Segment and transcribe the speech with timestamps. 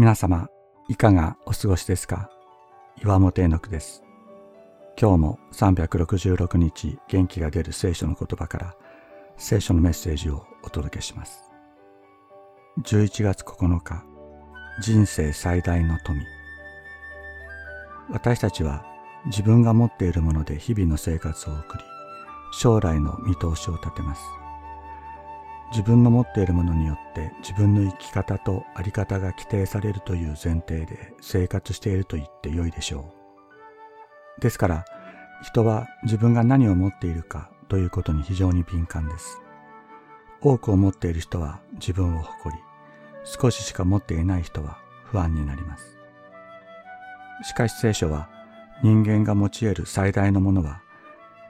[0.00, 0.48] 皆様、
[0.88, 2.30] いかがお過ごしですか？
[3.02, 4.04] 岩本絵の句です。
[4.96, 8.76] 今日も366日元気が出る聖書の言葉から
[9.38, 11.42] 聖書のメッセージをお届けします。
[12.84, 14.04] 11月9日、
[14.80, 16.20] 人生最大の富。
[18.12, 18.86] 私たちは
[19.26, 21.82] 自分が持っているもので日々の生活を送り、
[22.52, 24.22] 将来の見通しを立てます。
[25.70, 33.12] 自分の持っているものによって自分の生き方と在り方が規定されるという前提で生活していると言ってよいでしょ
[34.38, 34.40] う。
[34.40, 34.84] ですから
[35.42, 39.40] 人は自分が何を持っているかということに非常に敏感です。
[40.40, 42.62] 多くを持っている人は自分を誇り、
[43.24, 45.98] 少ししか持っていない人は不安になります。
[47.42, 48.28] しかし聖書は
[48.82, 50.80] 人間が持ち得る最大のものは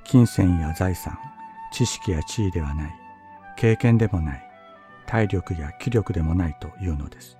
[0.04, 1.18] 金銭や財産、
[1.72, 3.07] 知識や地位ではない。
[3.58, 4.42] 経験でもない
[5.04, 7.36] 体力や気力でもないというのです。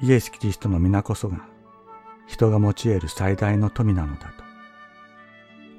[0.00, 1.46] イエス・キリストの皆こそが
[2.26, 4.42] 人が持ち得る最大の富なのだと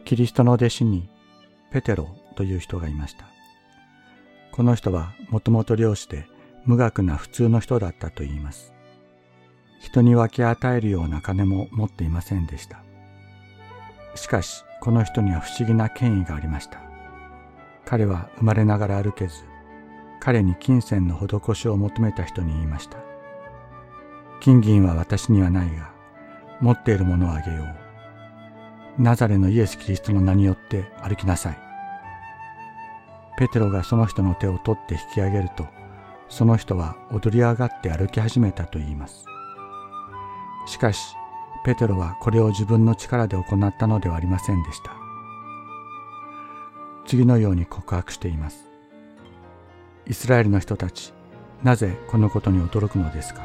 [0.05, 1.09] キリストの弟子に
[1.71, 3.25] ペテロという人がいました。
[4.51, 6.27] この人はもともと漁師で
[6.65, 8.71] 無学な普通の人だったと言います。
[9.81, 12.83] 人に分け与えるような金も持っていませんでした。
[14.13, 16.92] しかしこの人には不思議な権威がありました。
[17.93, 19.43] 彼は生まれながら歩けず、
[20.19, 22.97] 彼に金銭の施しを求めた人に言いました。
[24.39, 25.91] 金銀は私にはないが、
[26.59, 28.99] 持っているものをあげよう。
[28.99, 31.57] ナザレのイエス・キリストの名によって歩きなさい。
[33.37, 35.67] ペテロがその人の手を取って引き上げると、
[36.29, 39.23] その人は踊り上がって歩き始めたと言います。
[40.65, 41.15] しかし、
[41.63, 45.02] ペテロはこれを自分の力で行ったのではありませんでした。
[47.13, 48.65] 次のように告白しています。
[50.07, 51.13] イスラエルの人たち、
[51.61, 53.43] なぜこのことに驚くのですか？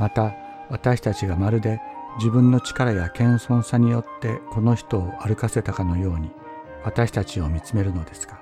[0.00, 0.34] また
[0.68, 1.80] 私たちがまるで
[2.18, 6.32] 自分の力や謙遜さによってこの人を歩かせたかのように
[6.82, 8.40] 私たちを見つめるのですか？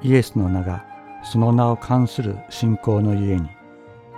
[0.00, 0.86] イエスの名が
[1.24, 3.48] その名を冠する信仰のゆえに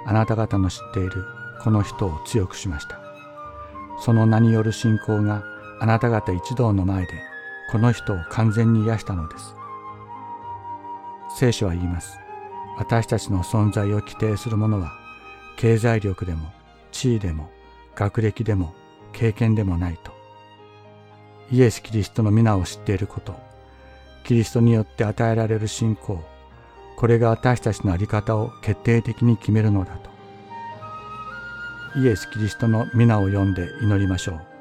[0.04, 1.24] あなた方の知っている
[1.62, 3.00] この人を強くしました。
[3.98, 5.42] その名による信仰が
[5.80, 7.14] あなた方一同の前で
[7.70, 9.54] この人を完全に癒したのです。
[11.38, 12.18] 聖書は言います。
[12.78, 14.92] 私たちの存在を規定するものは、
[15.56, 16.52] 経済力でも、
[16.92, 17.50] 地位でも、
[17.94, 18.74] 学歴でも、
[19.12, 20.12] 経験でもないと。
[21.50, 23.34] イエス・キリストの皆を知っていること、
[24.24, 26.22] キリストによって与えられる信仰、
[26.96, 30.10] これが私たちの在り方を決定的に決めるのだと。
[31.98, 34.55] イエス・キリストの皆を読んで祈りましょう。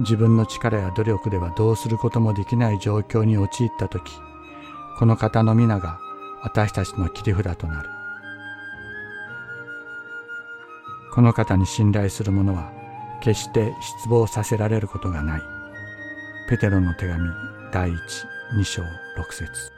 [0.00, 4.12] 自分の力や努力ではどうすることもできない状況に陥った時
[4.98, 5.98] この方の皆が
[6.42, 7.88] 私たちの切り札となる。
[11.14, 12.70] この方に信頼する者は
[13.20, 15.42] 決して失望させられることがない。
[16.48, 17.30] ペテロの手紙
[17.72, 17.96] 第一
[18.56, 18.86] 2章6
[19.32, 19.72] 節。